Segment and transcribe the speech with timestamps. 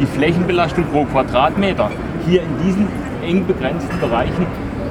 [0.00, 1.90] die Flächenbelastung pro Quadratmeter
[2.26, 2.88] hier in diesen
[3.22, 4.46] eng begrenzten Bereichen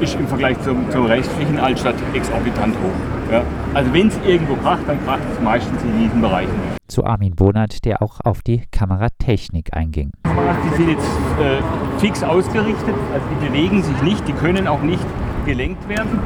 [0.00, 3.32] ist im Vergleich zum, zur restlichen Altstadt exorbitant hoch.
[3.32, 3.42] Ja.
[3.74, 6.52] Also wenn es irgendwo kracht, dann kracht es meistens in diesen Bereichen.
[6.88, 10.10] Zu Armin Bonert, der auch auf die Kameratechnik einging.
[10.24, 11.06] Kameras, die sind jetzt
[11.40, 15.04] äh, fix ausgerichtet, also die bewegen sich nicht, die können auch nicht
[15.46, 16.18] gelenkt werden,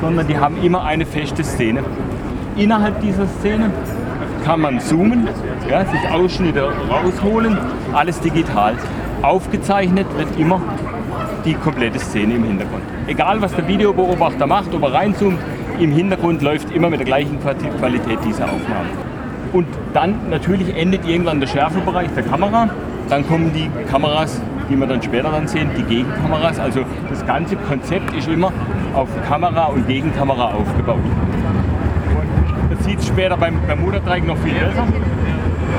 [0.00, 1.82] sondern die haben immer eine feste Szene.
[2.56, 3.70] Innerhalb dieser Szene
[4.44, 5.28] kann man zoomen,
[5.68, 7.58] ja, sich Ausschnitte rausholen,
[7.92, 8.74] alles digital.
[9.22, 10.60] Aufgezeichnet wird immer
[11.44, 12.82] die komplette Szene im Hintergrund.
[13.06, 15.38] Egal was der Videobeobachter macht, ob er reinzoomt,
[15.78, 18.88] im Hintergrund läuft immer mit der gleichen Qualität diese Aufnahme.
[19.52, 22.68] Und dann natürlich endet irgendwann der Schärfebereich der Kamera.
[23.08, 26.58] Dann kommen die Kameras, die wir dann später dann sehen, die Gegenkameras.
[26.60, 28.52] Also das ganze Konzept ist immer
[28.94, 31.00] auf Kamera und Gegenkamera aufgebaut.
[32.80, 34.86] Sieht später beim Bermuda-Dreieck noch viel besser.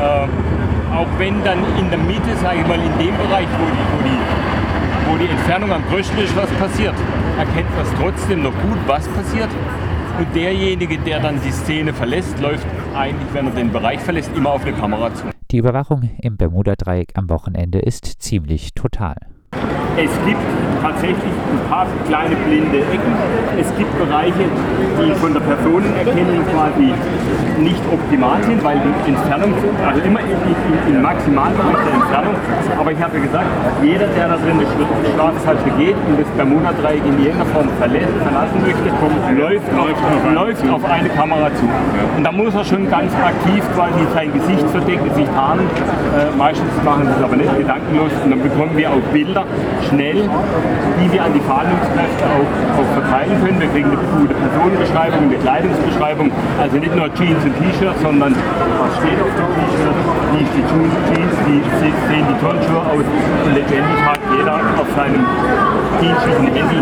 [0.00, 3.84] Äh, auch wenn dann in der Mitte, sage ich mal, in dem Bereich, wo die,
[3.92, 6.94] wo die, wo die Entfernung am größten ist, was passiert,
[7.38, 9.48] erkennt man es trotzdem noch gut, was passiert.
[10.18, 14.50] Und derjenige, der dann die Szene verlässt, läuft eigentlich, wenn er den Bereich verlässt, immer
[14.50, 15.26] auf eine Kamera zu.
[15.50, 19.16] Die Überwachung im Bermuda-Dreieck am Wochenende ist ziemlich total.
[19.96, 20.40] Es gibt
[20.82, 23.12] tatsächlich ein paar kleine blinde Ecken.
[23.96, 24.46] Bereiche,
[25.00, 26.92] die von der Personenerkennung quasi
[27.58, 29.54] nicht optimal sind, weil die Entfernung,
[29.86, 32.34] also immer in, Maximalbereich der Entfernung.
[32.78, 33.46] Aber ich habe ja gesagt,
[33.82, 38.88] jeder, der da drin die Straße begeht und das Bermuda-Dreieck in irgendeiner Form verlassen möchte,
[39.40, 41.68] läuft, läuft, auf, läuft auf eine Kamera zu.
[42.16, 45.66] Und da muss er schon ganz aktiv quasi sein Gesicht verdecken, sich tarnen.
[45.66, 49.44] Äh, meistens machen sie es aber nicht gedankenlos und dann bekommen wir auch Bilder
[49.88, 50.28] schnell,
[51.00, 53.60] die wir an die Fahndungskräfte auch, auch verteilen können.
[53.60, 58.92] Wir kriegen eine gute Personenbeschreibung, eine Kleidungsbeschreibung, also nicht nur Jeans und T-Shirts, sondern was
[58.98, 59.98] steht auf dem T-Shirt,
[60.32, 61.60] wie ist die Jeans, wie
[62.08, 63.06] sehen die Turnschuhe aus?
[63.44, 65.24] Und letztendlich hat jeder auf seinem
[66.00, 66.78] dienstlichen Handy.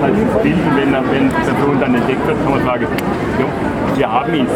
[0.00, 0.56] Gegebenenfalls das Bild.
[0.56, 2.86] Und wenn, wenn die Person dann entdeckt wird, kann man sagen,
[3.38, 3.46] jo,
[3.96, 4.46] wir haben ihn.